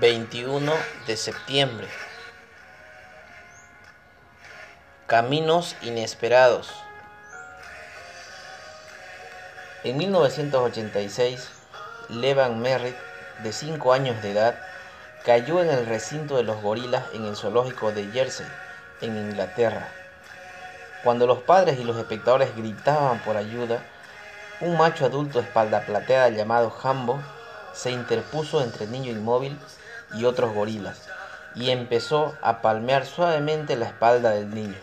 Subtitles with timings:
[0.00, 0.72] 21
[1.06, 1.88] de septiembre.
[5.08, 6.72] Caminos inesperados.
[9.82, 11.50] En 1986,
[12.08, 12.96] Levan Merritt,
[13.42, 14.56] de 5 años de edad,
[15.24, 18.46] cayó en el recinto de los gorilas en el zoológico de Jersey,
[19.00, 19.88] en Inglaterra.
[21.02, 23.82] Cuando los padres y los espectadores gritaban por ayuda,
[24.60, 27.20] un macho adulto espalda plateada llamado Hambo
[27.72, 29.58] se interpuso entre niño inmóvil
[30.14, 31.08] y otros gorilas
[31.54, 34.78] y empezó a palmear suavemente la espalda del niño.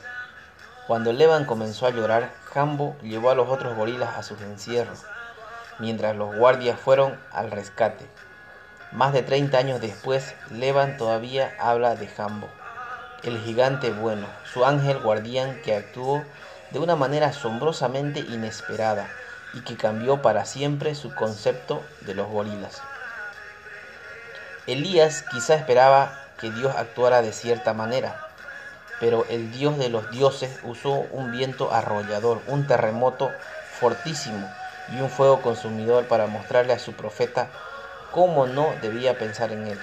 [0.88, 5.04] Cuando Levan comenzó a llorar, Hambo llevó a los otros gorilas a sus encierros,
[5.78, 8.06] mientras los guardias fueron al rescate.
[8.92, 12.50] Más de 30 años después, Levan todavía habla de Hambo,
[13.24, 16.24] el gigante bueno, su ángel guardián que actuó
[16.72, 19.10] de una manera asombrosamente inesperada
[19.54, 22.82] y que cambió para siempre su concepto de los gorilas.
[24.68, 28.28] Elías quizá esperaba que Dios actuara de cierta manera,
[29.00, 33.32] pero el Dios de los dioses usó un viento arrollador, un terremoto
[33.80, 34.48] fortísimo
[34.92, 37.50] y un fuego consumidor para mostrarle a su profeta
[38.12, 39.80] cómo no debía pensar en él.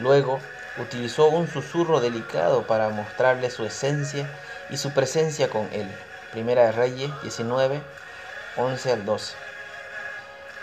[0.00, 0.40] Luego
[0.78, 4.28] utilizó un susurro delicado para mostrarle su esencia
[4.70, 5.90] y su presencia con él.
[6.32, 7.80] Primera de Reyes 19,
[8.58, 9.34] 11 al 12.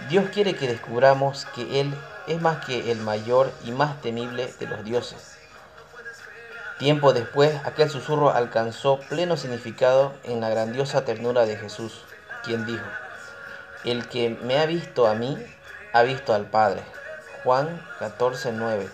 [0.09, 1.93] Dios quiere que descubramos que Él
[2.27, 5.38] es más que el mayor y más temible de los dioses.
[6.77, 12.03] Tiempo después, aquel susurro alcanzó pleno significado en la grandiosa ternura de Jesús,
[12.43, 12.85] quien dijo,
[13.85, 15.38] El que me ha visto a mí,
[15.93, 16.83] ha visto al Padre.
[17.43, 18.89] Juan 14, 9.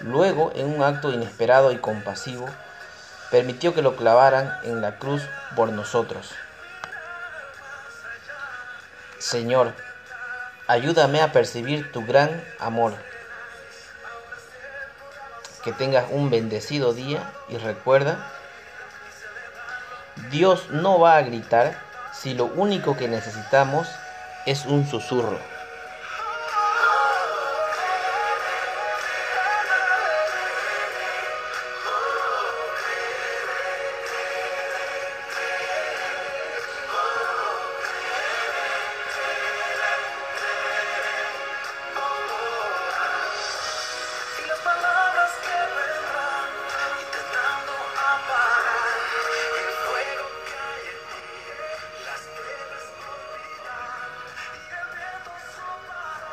[0.00, 2.46] Luego, en un acto inesperado y compasivo,
[3.32, 5.22] permitió que lo clavaran en la cruz
[5.56, 6.30] por nosotros.
[9.22, 9.72] Señor,
[10.66, 12.92] ayúdame a percibir tu gran amor.
[15.62, 18.18] Que tengas un bendecido día y recuerda,
[20.32, 21.78] Dios no va a gritar
[22.12, 23.86] si lo único que necesitamos
[24.44, 25.51] es un susurro.